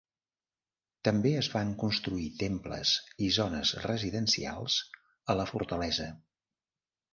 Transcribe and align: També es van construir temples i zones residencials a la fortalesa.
També 1.07 1.33
es 1.41 1.49
van 1.55 1.73
construir 1.83 2.25
temples 2.39 2.95
i 3.27 3.29
zones 3.37 3.75
residencials 3.87 4.81
a 5.35 5.39
la 5.41 5.49
fortalesa. 5.55 6.11